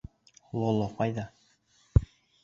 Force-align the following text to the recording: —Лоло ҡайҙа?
—Лоло 0.61 0.87
ҡайҙа? 1.01 1.25